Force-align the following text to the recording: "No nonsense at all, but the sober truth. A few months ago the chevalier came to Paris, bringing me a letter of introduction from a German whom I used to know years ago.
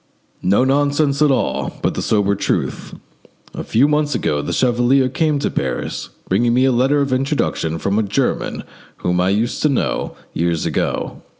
"No 0.41 0.63
nonsense 0.63 1.21
at 1.21 1.29
all, 1.29 1.77
but 1.83 1.93
the 1.93 2.01
sober 2.01 2.33
truth. 2.33 2.95
A 3.53 3.63
few 3.63 3.87
months 3.87 4.15
ago 4.15 4.41
the 4.41 4.51
chevalier 4.51 5.07
came 5.07 5.37
to 5.37 5.51
Paris, 5.51 6.09
bringing 6.27 6.55
me 6.55 6.65
a 6.65 6.71
letter 6.71 7.01
of 7.01 7.13
introduction 7.13 7.77
from 7.77 7.99
a 7.99 8.01
German 8.01 8.63
whom 9.05 9.21
I 9.21 9.29
used 9.29 9.61
to 9.61 9.69
know 9.69 10.15
years 10.33 10.65
ago. 10.65 11.21